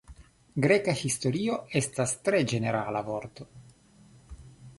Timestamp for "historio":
1.01-1.59